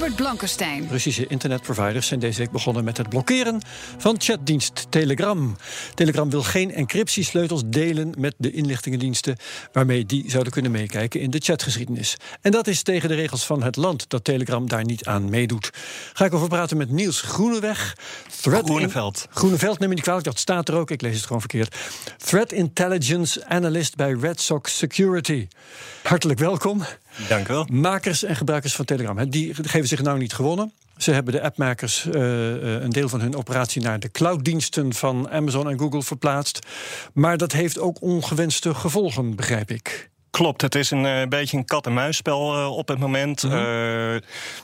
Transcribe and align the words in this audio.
Herbert 0.00 0.20
Blankenstein. 0.20 0.88
Russische 0.88 1.26
internetproviders 1.26 2.06
zijn 2.06 2.20
deze 2.20 2.38
week 2.38 2.50
begonnen 2.50 2.84
met 2.84 2.96
het 2.96 3.08
blokkeren 3.08 3.62
van 3.98 4.16
chatdienst 4.18 4.86
Telegram. 4.90 5.56
Telegram 5.94 6.30
wil 6.30 6.42
geen 6.42 6.74
encryptiesleutels 6.74 7.62
delen 7.66 8.14
met 8.18 8.34
de 8.38 8.50
inlichtingendiensten 8.50 9.36
waarmee 9.72 10.06
die 10.06 10.30
zouden 10.30 10.52
kunnen 10.52 10.70
meekijken 10.70 11.20
in 11.20 11.30
de 11.30 11.38
chatgeschiedenis. 11.38 12.16
En 12.40 12.50
dat 12.50 12.66
is 12.66 12.82
tegen 12.82 13.08
de 13.08 13.14
regels 13.14 13.46
van 13.46 13.62
het 13.62 13.76
land 13.76 14.08
dat 14.08 14.24
Telegram 14.24 14.68
daar 14.68 14.84
niet 14.84 15.04
aan 15.04 15.30
meedoet. 15.30 15.70
Ga 16.12 16.24
ik 16.24 16.34
over 16.34 16.48
praten 16.48 16.76
met 16.76 16.90
Niels 16.90 17.20
Groeneweg. 17.20 17.96
Threat 18.40 18.64
Groeneveld. 18.64 19.26
In... 19.28 19.36
Groeneveld, 19.36 19.78
neem 19.78 19.88
me 19.88 19.94
niet 19.94 20.04
kwalijk, 20.04 20.24
dat 20.24 20.38
staat 20.38 20.68
er 20.68 20.74
ook. 20.74 20.90
Ik 20.90 21.00
lees 21.00 21.16
het 21.16 21.26
gewoon 21.26 21.40
verkeerd. 21.40 21.76
Threat 22.16 22.52
Intelligence 22.52 23.46
Analyst 23.46 23.96
bij 23.96 24.12
Red 24.12 24.40
Sox 24.40 24.78
Security. 24.78 25.48
Hartelijk 26.02 26.38
welkom. 26.38 26.82
Dank 27.28 27.48
u 27.48 27.52
wel. 27.52 27.66
Makers 27.72 28.24
en 28.24 28.36
gebruikers 28.36 28.74
van 28.74 28.84
Telegram, 28.84 29.30
die 29.30 29.54
geven 29.54 29.88
zich 29.88 30.02
nou 30.02 30.18
niet 30.18 30.32
gewonnen. 30.32 30.72
Ze 30.96 31.12
hebben 31.12 31.32
de 31.32 31.42
appmakers 31.42 32.04
uh, 32.04 32.12
een 32.82 32.90
deel 32.90 33.08
van 33.08 33.20
hun 33.20 33.36
operatie 33.36 33.82
naar 33.82 34.00
de 34.00 34.10
clouddiensten 34.10 34.94
van 34.94 35.30
Amazon 35.30 35.70
en 35.70 35.78
Google 35.78 36.02
verplaatst. 36.02 36.66
Maar 37.12 37.36
dat 37.36 37.52
heeft 37.52 37.78
ook 37.78 38.02
ongewenste 38.02 38.74
gevolgen, 38.74 39.36
begrijp 39.36 39.70
ik. 39.70 40.09
Klopt, 40.30 40.62
het 40.62 40.74
is 40.74 40.90
een 40.90 41.04
uh, 41.04 41.22
beetje 41.28 41.56
een 41.56 41.64
kat-en-muisspel 41.64 42.56
uh, 42.56 42.76
op 42.76 42.88
het 42.88 42.98
moment. 42.98 43.42
Mm 43.42 43.50
-hmm. 43.50 43.60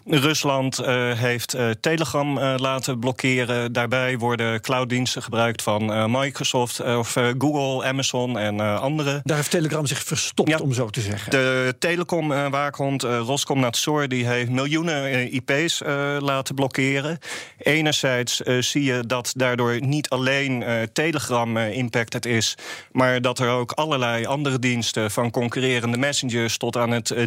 uh, 0.07 0.21
Rusland 0.21 0.77
heeft 1.17 1.57
Telegram 1.81 2.39
laten 2.41 2.99
blokkeren. 2.99 3.73
Daarbij 3.73 4.19
worden 4.19 4.61
clouddiensten 4.61 5.23
gebruikt 5.23 5.63
van 5.63 6.11
Microsoft 6.11 6.81
of 6.81 7.17
Google, 7.39 7.89
Amazon 7.89 8.39
en 8.39 8.61
andere. 8.81 9.21
Daar 9.25 9.37
heeft 9.37 9.51
Telegram 9.51 9.87
zich 9.87 10.03
verstopt, 10.03 10.49
ja. 10.49 10.59
om 10.59 10.73
zo 10.73 10.91
te 10.91 11.01
zeggen. 11.01 11.31
De 11.31 11.75
telecom-waakhond 11.79 13.03
Roskomnadzor 13.03 14.09
die 14.09 14.27
heeft 14.27 14.51
miljoenen 14.51 15.33
IP's 15.35 15.83
laten 16.19 16.55
blokkeren. 16.55 17.19
Enerzijds 17.59 18.37
zie 18.41 18.83
je 18.83 19.07
dat 19.07 19.33
daardoor 19.37 19.81
niet 19.81 20.09
alleen 20.09 20.65
Telegram 20.93 21.57
impacted 21.57 22.27
is, 22.27 22.55
maar 22.93 23.21
dat 23.21 23.39
er 23.39 23.49
ook 23.49 23.73
allerlei 23.73 24.27
andere 24.27 24.59
diensten 24.59 25.11
van 25.11 25.31
concurrerende 25.57 25.99
messengers 25.99 26.57
tot 26.57 26.77
aan 26.77 26.91
het 26.91 27.11
uh, 27.11 27.27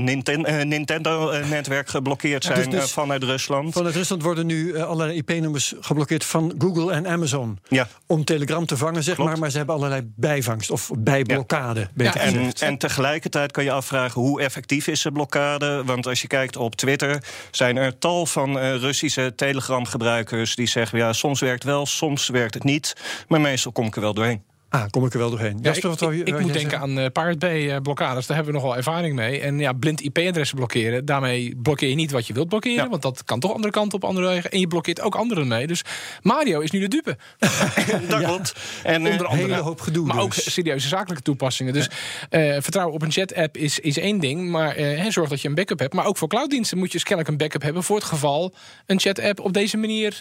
Nintendo-netwerk 0.64 1.90
geblokkeerd 1.90 2.44
zijn 2.44 2.60
ja, 2.60 2.66
dus, 2.70 2.80
dus 2.80 2.92
vanuit 2.92 3.24
Rusland. 3.24 3.74
Vanuit 3.74 3.96
Rusland 3.96 4.24
worden 4.24 4.46
nu 4.46 4.80
allerlei 4.80 5.18
IP-nummers 5.18 5.74
geblokkeerd 5.80 6.26
van 6.26 6.54
Google 6.58 6.92
en 6.92 7.08
Amazon. 7.08 7.60
Ja. 7.68 7.88
Om 8.06 8.24
Telegram 8.24 8.66
te 8.66 8.78
vangen, 8.78 9.04
zeg 9.04 9.16
Klopt. 9.16 9.30
maar. 9.30 9.40
Maar 9.40 9.52
ze 9.52 9.58
hebben 9.58 9.76
allerlei 9.76 10.02
bijvangst 10.16 10.72
of 10.72 10.92
bijblokkade. 10.98 11.80
Ja. 11.80 12.04
Ja, 12.04 12.16
en, 12.16 12.54
en, 12.54 12.78
tegelijkertijd 12.78 13.52
kan 13.52 13.64
je 13.64 13.72
afvragen 13.72 14.22
hoe 14.22 14.42
effectief 14.42 14.88
is 14.88 15.02
de 15.02 15.12
blokkade. 15.12 15.84
Want 15.86 16.08
als 16.08 16.22
je 16.22 16.28
kijkt 16.28 16.58
op 16.58 16.76
Twitter, 16.76 17.24
zijn 17.52 17.78
er 17.78 17.98
tal 17.98 18.26
van 18.26 18.58
uh, 18.58 18.76
Russische 18.76 19.34
Telegram-gebruikers 19.36 20.56
die 20.56 20.68
zeggen: 20.68 20.98
ja, 20.98 21.14
soms 21.14 21.40
werkt 21.40 21.64
wel, 21.64 21.86
soms 21.86 22.30
werkt 22.30 22.54
het 22.54 22.64
niet. 22.64 22.96
Maar 23.28 23.42
meestal 23.42 23.72
kom 23.72 23.86
ik 23.86 23.96
er 23.96 24.02
wel 24.02 24.14
doorheen. 24.14 24.48
Ah, 24.70 24.84
kom 24.90 25.06
ik 25.06 25.14
er 25.14 25.20
wel 25.20 25.30
doorheen. 25.30 25.58
Ja, 25.62 25.62
Jasper, 25.62 25.92
ik, 25.92 26.00
wat 26.00 26.12
ik, 26.12 26.28
ik 26.28 26.40
moet 26.40 26.54
denken 26.54 26.80
aan 26.80 27.00
uh, 27.00 27.06
Pirate 27.12 27.38
Bay 27.38 27.82
blokkades. 27.82 28.28
Daar 28.28 28.36
hebben 28.36 28.54
we 28.54 28.60
nogal 28.60 28.78
ervaring 28.78 29.16
mee. 29.16 29.40
En 29.40 29.60
ja, 29.60 29.74
blind 29.74 30.02
IP-adressen 30.02 30.58
blokkeren. 30.58 31.06
Daarmee 31.06 31.56
blokkeer 31.62 31.90
je 31.90 31.96
niet 31.96 32.12
wat 32.12 32.28
je 32.28 32.34
wilt 32.34 32.48
blokkeren. 32.48 32.84
Ja. 32.84 32.90
Want 32.90 33.02
dat 33.02 33.24
kan 33.24 33.40
toch 33.40 33.54
andere 33.54 33.72
kanten 33.72 33.94
op 33.94 34.04
andere 34.04 34.28
wegen. 34.28 34.52
En 34.52 34.60
je 34.60 34.68
blokkeert 34.68 35.02
ook 35.02 35.16
anderen 35.16 35.48
mee. 35.48 35.68
Dus 35.68 35.82
Mario 36.22 36.60
is 36.60 36.72
nu 36.72 36.80
de 36.80 36.88
dupe. 36.88 37.18
dat 38.08 38.24
klopt. 38.24 38.54
En 38.84 39.08
onder 39.08 39.26
andere, 39.26 39.48
hele 39.48 39.62
hoop 39.62 39.82
gedoe. 39.82 40.06
Maar 40.06 40.16
dus. 40.16 40.24
ook 40.26 40.34
serieuze 40.34 40.88
zakelijke 40.88 41.24
toepassingen. 41.24 41.74
Dus 41.74 41.90
uh, 42.30 42.56
vertrouwen 42.60 42.96
op 42.96 43.02
een 43.02 43.12
chat-app 43.12 43.58
is, 43.58 43.80
is 43.80 43.98
één 43.98 44.20
ding. 44.20 44.50
Maar 44.50 44.80
uh, 44.80 45.10
zorg 45.10 45.30
dat 45.30 45.42
je 45.42 45.48
een 45.48 45.56
backup 45.56 45.80
hebt. 45.80 45.94
Maar 45.94 46.06
ook 46.06 46.18
voor 46.18 46.28
clouddiensten 46.28 46.78
moet 46.78 46.88
je 46.88 46.94
dus 46.94 47.04
kennelijk 47.04 47.32
een 47.32 47.38
backup 47.38 47.62
hebben. 47.62 47.84
Voor 47.84 47.96
het 47.96 48.06
geval 48.06 48.54
een 48.86 49.00
chat-app 49.00 49.40
op 49.40 49.54
deze 49.54 49.78
manier 49.78 50.20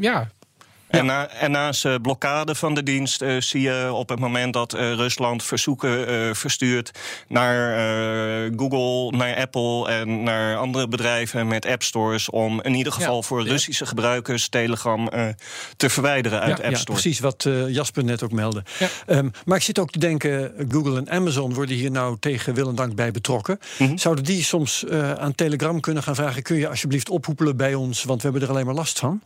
ja. 0.00 0.30
En, 0.88 1.06
na, 1.06 1.28
en 1.28 1.50
naast 1.50 2.02
blokkade 2.02 2.54
van 2.54 2.74
de 2.74 2.82
dienst 2.82 3.22
uh, 3.22 3.40
zie 3.40 3.60
je 3.60 3.90
op 3.92 4.08
het 4.08 4.18
moment 4.18 4.52
dat 4.52 4.74
uh, 4.74 4.92
Rusland 4.92 5.42
verzoeken 5.42 6.36
verstuurt 6.36 6.90
naar 7.28 7.76
Google, 8.56 9.16
naar 9.16 9.36
Apple 9.36 9.88
en 9.88 10.22
naar 10.22 10.56
andere 10.56 10.88
bedrijven 10.88 11.46
met 11.46 11.66
app 11.66 11.82
stores 11.82 12.30
om 12.30 12.62
in 12.62 12.74
ieder 12.74 12.92
geval 12.92 13.22
voor. 13.22 13.46
Russische 13.46 13.86
gebruikers 13.86 14.48
Telegram 14.48 15.10
te 15.76 15.90
verwijderen 15.90 16.40
uit 16.40 16.62
app 16.62 16.76
stores. 16.76 17.00
precies 17.02 17.20
wat 17.20 17.48
Jasper 17.68 18.04
net 18.04 18.22
ook 18.22 18.32
meldde. 18.32 18.62
Um, 19.06 19.30
maar 19.44 19.56
ik 19.56 19.62
zit 19.62 19.78
ook 19.78 19.90
te 19.90 19.98
denken, 19.98 20.52
Google 20.68 20.96
en 20.98 21.10
Amazon 21.10 21.54
worden 21.54 21.76
hier 21.76 21.90
nou 21.90 22.16
tegen 22.20 22.54
wil 22.54 22.68
en 22.68 22.74
dank 22.74 22.94
bij 22.94 23.10
betrokken. 23.10 23.58
Mm 23.78 23.86
-hmm. 23.86 23.98
Zouden 23.98 24.24
die 24.24 24.42
soms 24.42 24.84
aan 25.18 25.34
Telegram 25.34 25.80
kunnen 25.80 26.02
gaan 26.02 26.14
vragen: 26.14 26.42
kun 26.42 26.56
je 26.56 26.68
alsjeblieft 26.68 27.08
ophoepelen 27.10 27.56
bij 27.56 27.74
ons, 27.74 28.04
want 28.04 28.22
we 28.22 28.28
hebben 28.28 28.48
er 28.48 28.54
alleen 28.54 28.66
maar 28.66 28.74
last 28.74 28.98
van? 28.98 29.20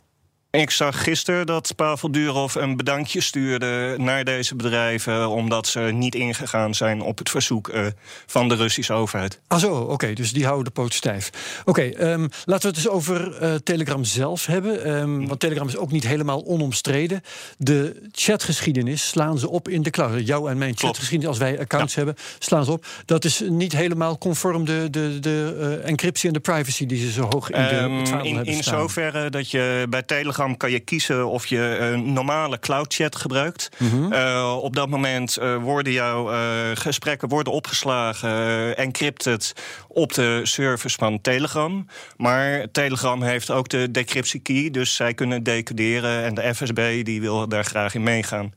Ik 0.59 0.71
zag 0.71 1.03
gisteren 1.03 1.47
dat 1.47 1.73
Pavel 1.77 2.11
Durov 2.11 2.55
een 2.55 2.77
bedankje 2.77 3.21
stuurde 3.21 3.95
naar 3.99 4.25
deze 4.25 4.57
bedrijven. 4.57 5.29
omdat 5.29 5.67
ze 5.67 5.81
niet 5.81 6.15
ingegaan 6.15 6.75
zijn 6.75 7.01
op 7.01 7.19
het 7.19 7.31
verzoek 7.31 7.69
uh, 7.69 7.87
van 8.27 8.49
de 8.49 8.55
Russische 8.55 8.93
overheid. 8.93 9.41
Ah, 9.47 9.59
zo, 9.59 9.75
oké, 9.75 9.93
okay, 9.93 10.15
dus 10.15 10.33
die 10.33 10.45
houden 10.45 10.65
de 10.65 10.71
poot 10.71 10.95
stijf. 10.95 11.31
Oké, 11.65 11.71
okay, 11.71 12.13
um, 12.13 12.29
laten 12.45 12.63
we 12.63 12.69
het 12.69 12.77
eens 12.77 12.89
over 12.89 13.43
uh, 13.43 13.55
Telegram 13.55 14.05
zelf 14.05 14.47
hebben. 14.47 14.91
Um, 14.91 15.27
want 15.27 15.41
Telegram 15.41 15.69
is 15.69 15.77
ook 15.77 15.91
niet 15.91 16.07
helemaal 16.07 16.47
onomstreden. 16.47 17.23
De 17.59 18.09
chatgeschiedenis 18.13 19.09
slaan 19.09 19.39
ze 19.39 19.51
op 19.51 19.69
in 19.69 19.83
de 19.83 19.91
cloud. 19.91 20.27
Jouw 20.27 20.49
en 20.49 20.59
mijn 20.59 20.77
chatgeschiedenis, 20.77 21.29
als 21.29 21.39
wij 21.39 21.61
accounts 21.61 21.95
ja. 21.95 22.05
hebben, 22.05 22.25
slaan 22.39 22.65
ze 22.65 22.71
op. 22.71 22.87
Dat 23.05 23.25
is 23.25 23.43
niet 23.49 23.73
helemaal 23.73 24.19
conform 24.19 24.65
de, 24.65 24.89
de, 24.91 25.19
de 25.21 25.57
uh, 25.83 25.89
encryptie 25.89 26.29
en 26.29 26.35
de 26.35 26.41
privacy 26.41 26.87
die 26.87 27.07
ze 27.07 27.13
zo 27.13 27.29
hoog 27.31 27.51
in 27.51 27.63
de 27.69 27.77
um, 27.77 27.99
het 27.99 28.09
in, 28.09 28.15
hebben 28.15 28.55
in 28.55 28.63
zoverre 28.63 29.31
dat 29.31 29.51
je 29.51 29.87
bij 29.89 30.03
Telegram 30.03 30.41
kan 30.57 30.71
je 30.71 30.81
kiezen 30.81 31.29
of 31.29 31.47
je 31.47 31.77
een 31.81 32.13
normale 32.13 32.59
cloud 32.59 32.95
chat 32.95 33.17
gebruikt. 33.17 33.69
Mm 33.79 33.91
-hmm. 33.91 34.13
uh, 34.13 34.57
op 34.61 34.77
dat 34.77 34.89
moment 34.89 35.39
uh, 35.39 35.57
worden 35.57 35.93
jouw 35.93 36.33
uh, 36.33 36.39
gesprekken 36.75 37.29
worden 37.29 37.53
opgeslagen, 37.53 38.77
encrypted 38.77 39.53
op 39.89 40.13
de 40.15 40.41
servers 40.43 40.95
van 40.95 41.21
Telegram. 41.21 41.87
Maar 42.17 42.71
Telegram 42.73 43.23
heeft 43.23 43.51
ook 43.51 43.69
de 43.69 43.91
decryptie 43.91 44.41
key, 44.41 44.71
dus 44.71 44.95
zij 44.95 45.15
kunnen 45.15 45.43
decoderen 45.43 46.25
en 46.25 46.35
de 46.35 46.55
FSB 46.55 47.05
die 47.05 47.21
wil 47.21 47.49
daar 47.49 47.65
graag 47.65 47.95
in 47.95 48.03
meegaan. 48.03 48.55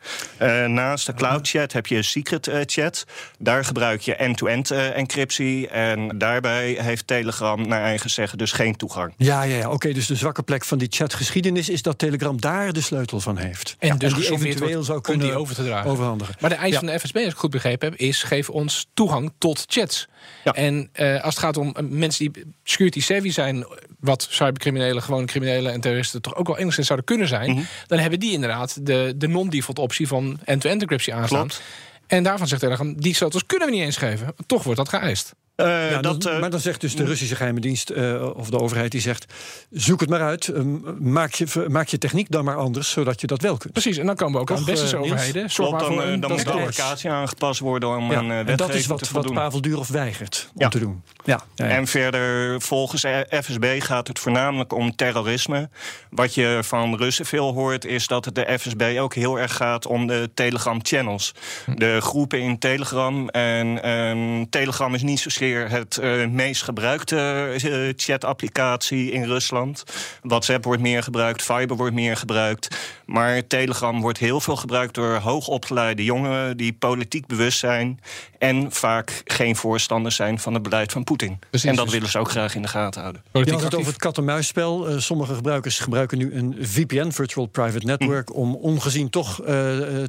naast 0.67 1.05
de 1.05 1.13
cloud 1.13 1.47
chat 1.47 1.71
heb 1.71 1.87
je 1.87 2.01
secret 2.01 2.49
chat. 2.65 3.05
Daar 3.39 3.65
gebruik 3.65 4.01
je 4.01 4.15
end-to-end 4.15 4.71
-end, 4.71 4.93
encryptie 4.93 5.67
en 5.67 6.17
daarbij 6.17 6.77
heeft 6.81 7.07
Telegram 7.07 7.67
naar 7.67 7.81
eigen 7.81 8.09
zeggen 8.09 8.37
dus 8.37 8.51
geen 8.51 8.75
toegang. 8.75 9.13
Ja, 9.17 9.43
ja, 9.43 9.55
ja. 9.55 9.65
oké, 9.65 9.73
okay, 9.73 9.93
dus 9.93 10.07
de 10.07 10.15
zwakke 10.15 10.43
plek 10.43 10.65
van 10.65 10.77
die 10.77 10.87
chatgeschiedenis 10.91 11.69
is 11.75 11.81
dat 11.81 11.97
Telegram 11.97 12.41
daar 12.41 12.73
de 12.73 12.81
sleutel 12.81 13.19
van 13.19 13.37
heeft. 13.37 13.75
En, 13.79 13.97
dus 13.97 14.13
en 14.13 14.19
die 14.19 14.31
eventueel 14.31 14.83
zou 14.83 15.01
kunnen 15.01 15.27
die 15.27 15.35
over 15.35 15.55
te 15.55 15.63
dragen. 15.63 15.91
overhandigen. 15.91 16.35
Maar 16.39 16.49
de 16.49 16.55
eis 16.55 16.71
ja. 16.71 16.79
van 16.79 16.87
de 16.87 16.99
FSB, 16.99 17.15
als 17.15 17.25
ik 17.25 17.35
goed 17.37 17.49
begrepen 17.49 17.89
heb, 17.89 17.99
is 17.99 18.23
geef 18.23 18.49
ons 18.49 18.87
toegang 18.93 19.31
tot 19.37 19.65
chats. 19.67 20.07
Ja. 20.43 20.51
En 20.53 20.89
uh, 20.95 21.23
als 21.23 21.33
het 21.33 21.43
gaat 21.43 21.57
om 21.57 21.75
mensen 21.81 22.31
die 22.31 22.43
security 22.63 23.01
savvy 23.01 23.29
zijn, 23.31 23.65
wat 23.99 24.27
cybercriminelen, 24.29 25.03
gewone 25.03 25.25
criminelen 25.25 25.73
en 25.73 25.81
terroristen 25.81 26.21
toch 26.21 26.35
ook 26.35 26.47
wel 26.47 26.57
enigszins 26.57 26.87
zouden 26.87 27.07
kunnen 27.07 27.27
zijn, 27.27 27.49
Mhm. 27.49 27.51
mm 27.51 27.57
-hmm. 27.57 27.87
dan 27.87 27.99
hebben 27.99 28.19
die 28.19 28.31
inderdaad 28.31 28.85
de, 28.85 29.13
de 29.15 29.27
non-default 29.27 29.79
optie 29.79 30.07
van 30.07 30.39
end-to-end 30.43 30.81
encryptie 30.81 31.13
aanstaan. 31.13 31.47
Klopt. 31.47 31.61
En 32.07 32.23
daarvan 32.23 32.47
zegt 32.47 32.61
Telegram, 32.61 33.01
die 33.01 33.15
sleutels 33.15 33.45
kunnen 33.45 33.67
we 33.67 33.73
niet 33.73 33.83
eens 33.83 33.97
geven. 33.97 34.35
Toch 34.45 34.63
wordt 34.63 34.79
dat 34.79 34.89
geëist. 34.89 35.33
Eh, 35.55 35.91
Ja, 35.91 36.01
dat, 36.01 36.21
dan- 36.21 36.33
eh, 36.33 36.39
maar 36.39 36.49
dan 36.49 36.59
zegt 36.59 36.81
dus 36.81 36.95
de 36.95 37.05
Russische 37.05 37.35
geheime 37.35 37.59
dienst 37.59 37.89
eh, 37.89 38.29
of 38.35 38.49
de 38.49 38.59
overheid 38.59 38.91
die 38.91 39.01
zegt: 39.01 39.33
zoek 39.71 39.99
het 39.99 40.09
maar 40.09 40.21
uit, 40.21 40.47
eh, 40.47 40.61
maak, 40.99 41.33
je, 41.33 41.65
maak 41.69 41.87
je 41.87 41.97
techniek 41.97 42.31
dan 42.31 42.45
maar 42.45 42.55
anders, 42.55 42.89
zodat 42.89 43.21
je 43.21 43.27
dat 43.27 43.41
wel 43.41 43.57
kunt. 43.57 43.73
Precies, 43.73 43.97
en 43.97 44.05
dan 44.05 44.15
komen 44.15 44.33
we 44.33 44.39
ook 44.39 44.47
Toch, 44.47 44.57
aan 44.57 44.65
westerse 44.65 44.97
overheden. 44.97 45.47
Klopt, 45.47 45.79
dan, 45.79 45.93
voor 45.93 46.03
een 46.03 46.19
dan 46.19 46.31
moet 46.31 46.43
de 46.43 46.51
applicatie 46.51 47.09
aangepast 47.09 47.59
worden 47.59 47.89
om 47.89 48.11
Ja, 48.11 48.17
een 48.17 48.29
uh, 48.29 48.37
en 48.37 48.55
dat 48.57 48.73
is 48.73 48.85
wat, 48.85 49.23
te. 49.23 49.31
Pavel 49.33 49.61
Durov 49.61 49.89
weigert 49.89 50.49
om 50.55 50.69
te 50.69 50.79
doen. 50.79 51.03
Ja, 51.23 51.39
ja, 51.55 51.65
ja. 51.65 51.71
En 51.75 51.87
verder, 51.87 52.61
volgens 52.61 53.05
FSB 53.29 53.81
gaat 53.81 54.07
het 54.07 54.19
voornamelijk 54.19 54.73
om 54.73 54.95
terrorisme. 54.95 55.69
Wat 56.09 56.33
je 56.33 56.59
van 56.63 56.95
Russen 56.95 57.25
veel 57.25 57.53
hoort, 57.53 57.85
is 57.85 58.07
dat 58.07 58.25
het 58.25 58.35
de 58.35 58.57
FSB 58.59 58.95
ook 58.99 59.13
heel 59.13 59.39
erg 59.39 59.55
gaat 59.55 59.85
om 59.85 60.07
de 60.07 60.29
Telegram-channels. 60.33 61.33
De 61.75 61.97
groepen 62.01 62.39
in 62.41 62.59
Telegram. 62.59 63.29
En 63.29 63.83
ehm, 63.83 64.45
Telegram 64.49 64.93
is 64.93 65.01
niet 65.03 65.19
zozeer 65.19 65.43
het 65.53 65.97
eh, 65.97 66.27
meest 66.27 66.63
gebruikte 66.63 67.17
eh, 67.61 67.93
chat-applicatie 67.95 69.11
in 69.11 69.23
Rusland. 69.23 69.83
WhatsApp 70.21 70.63
wordt 70.63 70.81
meer 70.81 71.03
gebruikt, 71.03 71.43
Viber 71.43 71.77
wordt 71.77 71.93
meer 71.93 72.17
gebruikt. 72.17 72.77
Maar 73.05 73.47
Telegram 73.47 74.01
wordt 74.01 74.17
heel 74.17 74.39
veel 74.39 74.55
gebruikt 74.55 74.93
door 74.93 75.15
hoogopgeleide 75.15 76.03
jongeren 76.03 76.57
die 76.57 76.73
politiek 76.73 77.27
bewust 77.27 77.59
zijn. 77.59 77.99
En 78.37 78.71
vaak 78.71 79.21
geen 79.25 79.55
voorstanders 79.55 80.15
zijn 80.15 80.39
van 80.39 80.53
het 80.53 80.63
beleid 80.63 80.91
van 80.91 81.03
Poetin. 81.03 81.39
Precies, 81.49 81.69
en 81.69 81.75
dat 81.75 81.85
dus- 81.85 81.93
willen 81.93 82.09
ze 82.09 82.19
ook 82.19 82.29
graag 82.29 82.55
in 82.55 82.61
de 82.61 82.67
gaten 82.67 83.01
houden. 83.01 83.21
Je 83.25 83.31
Politiek 83.31 83.53
had 83.53 83.63
het 83.63 83.75
over 83.75 83.91
het 83.91 84.01
kat-en-muisspel. 84.01 84.87
Eh, 84.87 84.97
sommige 84.97 85.33
gebruikers 85.33 85.79
gebruiken 85.79 86.17
nu 86.17 86.33
een 86.33 86.55
VPN, 86.59 87.11
Virtual 87.11 87.45
Private 87.45 87.85
Network, 87.85 88.35
om 88.35 88.55
ongezien 88.55 89.09
toch 89.09 89.41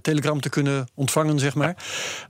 Telegram 0.03 0.41
te 0.41 0.49
kunnen 0.49 0.89
ontvangen, 0.95 1.39
zeg 1.39 1.55
maar. 1.55 1.77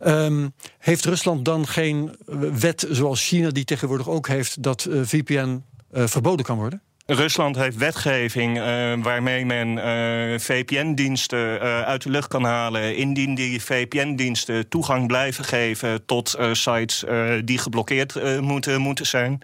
Ehm, 0.01 0.49
heeft 0.79 1.05
Rusland 1.05 1.45
dan 1.45 1.67
geen 1.67 2.17
wet 2.59 2.87
zoals 2.97 3.27
China, 3.27 3.51
die 3.51 3.65
tegenwoordig 3.65 4.09
ook 4.09 4.29
heeft, 4.29 4.63
dat 4.63 4.85
eh, 4.85 5.01
VPN 5.03 5.63
eh, 5.91 6.07
verboden 6.07 6.47
kan 6.47 6.57
worden? 6.57 6.83
Rusland 7.07 7.57
heeft 7.57 7.77
wetgeving 7.77 8.59
eh, 8.59 8.65
waarmee 9.03 9.47
men 9.47 9.79
eh, 9.79 10.39
VPN-diensten 10.39 11.61
eh, 11.61 11.83
uit 11.83 12.03
de 12.03 12.11
lucht 12.11 12.29
kan 12.29 12.45
halen. 12.45 12.97
Indien 12.97 13.35
die 13.35 13.63
VPN-diensten 13.63 14.69
toegang 14.69 15.07
blijven 15.07 15.45
geven 15.45 16.07
tot 16.07 16.39
sites 16.53 17.05
die 17.45 17.59
geblokkeerd 17.59 18.41
moeten, 18.41 18.81
moeten 18.81 19.07
zijn. 19.07 19.41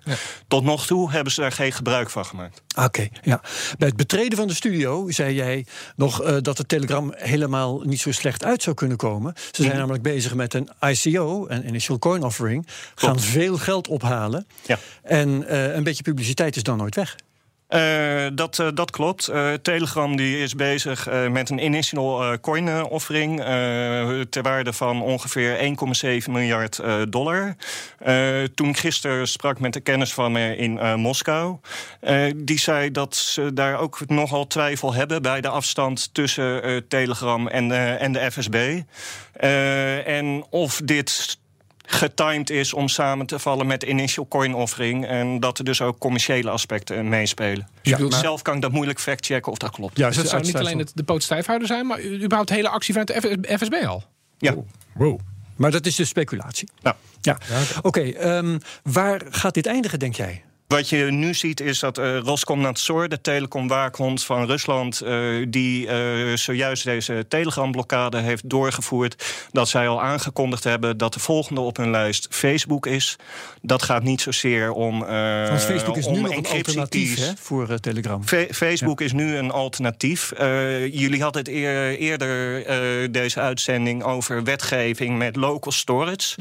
Tot 0.49 0.65
nog 0.65 0.87
toe 0.87 1.11
hebben 1.11 1.33
ze 1.33 1.41
daar 1.41 1.53
geen 1.53 1.73
gebruik 1.73 2.11
van 2.11 2.25
gemaakt. 2.25 2.63
Oké, 2.79 3.09
ja. 3.23 3.41
Bij 3.79 3.89
het 3.89 3.97
betreden 3.97 4.39
van 4.39 4.47
de 4.47 4.55
studio 4.55 5.11
zei 5.11 5.35
jij 5.35 5.67
nog 5.97 6.41
dat 6.41 6.57
de 6.57 6.67
Telegram 6.67 7.13
helemaal 7.17 7.81
niet 7.81 8.01
zo 8.01 8.13
slecht 8.13 8.45
uit 8.45 8.63
zou 8.63 8.77
kunnen 8.77 8.97
komen. 8.97 9.35
Ze 9.51 9.63
zijn 9.63 9.77
namelijk 9.77 10.03
bezig 10.03 10.35
met 10.35 10.55
een 10.55 10.69
ICO, 10.81 11.49
een 11.49 11.67
Initial 11.67 11.99
Coin 11.99 12.23
Offering. 12.23 12.67
Gaan 12.95 13.21
veel 13.21 13.57
geld 13.59 13.89
ophalen. 13.89 14.47
Ja. 14.67 14.79
En 15.03 15.55
een 15.77 15.85
beetje 15.85 16.03
publiciteit 16.03 16.57
is 16.57 16.63
dan 16.63 16.77
nooit 16.77 16.95
weg. 16.95 17.17
Eh, 17.73 18.27
dat, 18.35 18.59
eh, 18.59 18.69
dat 18.75 18.91
klopt. 18.91 19.29
Eh, 19.29 19.53
Telegram 19.53 20.17
die 20.17 20.39
is 20.39 20.55
bezig 20.55 21.09
met 21.31 21.51
een 21.51 21.65
initial 21.65 22.39
coin 22.41 22.85
offering 22.85 23.37
ter 24.31 24.43
waarde 24.43 24.73
van 24.73 25.03
ongeveer 25.03 25.61
1,7 25.61 26.33
miljard 26.33 26.81
dollar. 27.09 27.57
Toen 28.55 28.75
gisteren 28.75 29.29
sprak 29.29 29.61
met 29.61 29.73
de 29.73 29.81
kennis 29.81 30.15
van 30.15 30.33
me 30.33 30.57
in 30.57 31.01
Moskou, 31.01 31.57
die 32.37 32.59
zei 32.59 32.91
dat 32.91 33.17
ze 33.17 33.53
daar 33.53 33.79
ook 33.79 34.09
nogal 34.09 34.47
twijfel 34.47 34.95
hebben 34.95 35.23
bij 35.23 35.41
de 35.41 35.49
afstand 35.49 36.15
tussen 36.15 36.85
Telegram 36.89 37.49
en, 37.49 37.99
en 37.99 38.13
de 38.13 38.31
FSB. 38.31 38.81
En 40.05 40.45
of 40.51 40.81
dit 40.85 41.39
getimed 41.95 42.51
is 42.51 42.73
om 42.73 42.89
samen 42.89 43.27
te 43.27 43.39
vallen 43.39 43.67
met 43.67 43.81
de 43.81 43.87
initial 43.87 44.29
coin 44.29 44.55
offering. 44.55 45.07
En 45.07 45.41
dat 45.41 45.59
er 45.59 45.65
dus 45.65 45.81
ook 45.81 45.99
commerciele 45.99 46.51
aspecten 46.51 47.09
meespelen. 47.09 47.69
Ja, 47.83 47.99
maar- 47.99 48.13
Zelf 48.21 48.43
kan 48.43 48.55
ik 48.55 48.63
dat 48.63 48.73
moeilijk 48.73 49.01
factchecken 49.01 49.53
of 49.53 49.59
dat 49.59 49.71
klopt. 49.71 49.97
Ja, 49.99 50.07
Dus 50.07 50.17
dat 50.17 50.29
zou 50.29 50.43
niet 50.43 50.57
alleen 50.57 50.79
het, 50.79 50.93
de 50.95 51.03
poot 51.03 51.23
stijfhouden 51.23 51.67
zijn, 51.69 51.87
maar 51.87 52.03
überhaupt 52.05 52.49
de 52.49 52.55
hele 52.55 52.69
actie 52.69 52.95
vanuit 52.95 53.23
de 53.23 53.39
F- 53.57 53.61
FSB 53.61 53.75
al. 53.87 54.05
Ja. 54.39 54.55
Wow. 54.95 55.19
Maar 55.57 55.71
dat 55.71 55.87
is 55.87 55.97
dus 55.97 56.09
speculatie. 56.09 56.69
Nou. 56.83 56.97
Ja. 57.21 57.39
Oké, 57.83 58.01
ehm, 58.01 58.59
waar 58.83 59.23
gaat 59.31 59.55
dit 59.55 59.67
eindigen, 59.67 59.99
denk 59.99 60.15
jij? 60.17 60.43
Wat 60.73 60.89
je 60.89 60.97
nu 60.97 61.35
ziet 61.35 61.61
is 61.61 61.79
dat 61.79 61.99
eh 61.99 62.19
Roskomnadzor, 62.19 63.09
de 63.09 63.21
telecomwaakhond 63.21 64.25
van 64.25 64.47
Rusland, 64.47 65.01
eh, 65.01 65.47
die 65.49 65.87
eh, 65.89 66.37
zojuist 66.37 66.85
deze 66.85 67.25
telegramblokkade 67.29 68.19
heeft 68.21 68.49
doorgevoerd, 68.51 69.25
dat 69.51 69.69
zij 69.69 69.89
al 69.89 70.03
aangekondigd 70.03 70.65
hebben 70.65 70.97
dat 70.97 71.13
de 71.13 71.21
volgende 71.21 71.61
op 71.61 71.77
hun 71.77 71.91
lijst 71.91 72.27
Facebook 72.31 72.87
is. 72.87 73.17
Dat 73.63 73.83
gaat 73.83 74.03
niet 74.03 74.21
zozeer 74.21 74.71
om. 74.73 75.03
eh, 75.05 75.49
Want 75.49 75.63
Facebook 75.63 75.97
is 75.97 76.07
om 76.07 76.13
nu 76.15 76.21
nog 76.21 76.31
een 76.37 76.47
alternatief 76.47 77.19
hè, 77.19 77.33
voor 77.39 77.81
Telegram. 77.81 78.25
Fe- 78.25 78.49
Facebook 78.51 79.01
is 79.01 79.13
nu 79.13 79.37
een 79.37 79.51
alternatief. 79.51 80.33
Jullie 80.93 81.23
hadden 81.23 81.43
het 81.43 81.51
eer- 81.51 81.99
eerder 81.99 82.63
deze 83.13 83.41
uitzending 83.41 84.03
over 84.03 84.45
wetgeving 84.45 85.19
met 85.19 85.37
local 85.37 85.73
storage. 85.73 86.37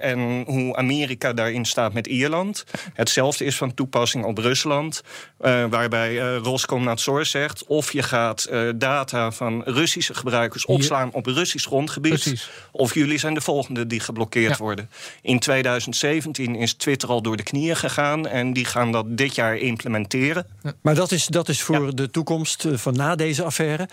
En 0.00 0.42
hoe 0.46 0.76
Amerika 0.76 1.32
daarin 1.32 1.64
staat 1.64 1.92
met 1.92 2.06
Ierland. 2.06 2.64
Hetzelfde 3.12 3.44
is 3.44 3.56
van 3.56 3.74
toepassing 3.74 4.24
op 4.24 4.38
Rusland. 4.38 5.02
eh, 5.40 5.64
waarbij 5.70 6.20
eh 6.20 6.36
Roskomnadzor 6.42 7.26
zegt... 7.26 7.66
of 7.66 7.92
je 7.92 8.02
gaat 8.02 8.44
eh, 8.44 8.68
data 8.76 9.30
van 9.32 9.62
Russische 9.64 10.14
gebruikers 10.14 10.66
opslaan 10.66 11.12
op 11.12 11.26
Russisch 11.26 11.66
grondgebied... 11.66 12.12
Precies. 12.12 12.50
of 12.70 12.94
jullie 12.94 13.18
zijn 13.18 13.34
de 13.34 13.40
volgende 13.40 13.86
die 13.86 14.00
geblokkeerd 14.00 14.50
Ja. 14.50 14.56
worden. 14.56 14.90
In 15.22 15.38
2017 15.38 16.54
is 16.56 16.74
Twitter 16.74 17.08
al 17.08 17.22
door 17.22 17.36
de 17.36 17.42
knieën 17.42 17.76
gegaan... 17.76 18.26
en 18.26 18.52
die 18.52 18.64
gaan 18.64 18.92
dat 18.92 19.04
dit 19.08 19.34
jaar 19.34 19.56
implementeren. 19.56 20.46
Maar 20.82 20.94
dat 20.94 21.12
is, 21.12 21.26
dat 21.26 21.48
is 21.48 21.62
voor 21.62 21.94
de 21.94 22.10
toekomst 22.10 22.66
van 22.72 22.96
na 22.96 23.14
deze 23.14 23.42
affaire. 23.42 23.88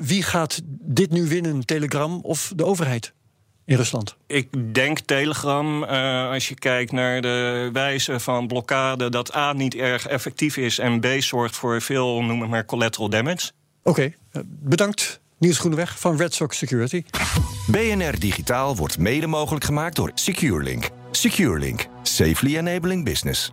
Wie 0.00 0.22
gaat 0.22 0.60
dit 0.66 1.10
nu 1.10 1.28
winnen, 1.28 1.64
Telegram 1.64 2.20
of 2.22 2.52
de 2.56 2.64
overheid 2.64 3.12
in 3.66 3.76
Rusland? 3.76 4.16
Ik 4.26 4.74
denk 4.74 4.98
Telegram, 4.98 5.84
eh, 5.84 6.30
als 6.30 6.48
je 6.48 6.54
kijkt 6.54 6.92
naar 6.92 7.20
de 7.20 7.70
wijze 7.72 8.20
van 8.20 8.46
blokkade, 8.46 9.08
dat 9.08 9.34
A 9.34 9.52
niet 9.52 9.74
erg 9.74 10.06
effectief 10.06 10.56
is 10.56 10.78
en 10.78 11.00
B 11.00 11.06
zorgt 11.18 11.56
voor 11.56 11.80
veel, 11.80 12.22
noem 12.22 12.40
het 12.40 12.50
maar, 12.50 12.64
collateral 12.64 13.08
damage. 13.08 13.50
Oké, 13.82 14.02
eh, 14.02 14.42
bedankt. 14.44 15.20
Niels 15.38 15.58
Groeneweg 15.58 15.98
van 15.98 16.16
Red 16.16 16.34
Sox 16.34 16.58
Security. 16.58 17.04
BNR 17.66 18.18
Digitaal 18.18 18.76
wordt 18.76 18.98
mede 18.98 19.26
mogelijk 19.26 19.64
gemaakt 19.64 19.96
door 19.96 20.10
SecureLink. 20.14 20.88
SecureLink. 21.10 21.86
Safely 22.02 22.56
enabling 22.56 23.04
business. 23.04 23.52